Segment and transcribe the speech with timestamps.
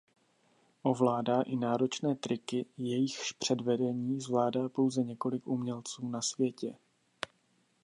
[0.83, 6.75] Ovládá i náročné triky jejichž předvedení zvládá pouze několik umělců na světě.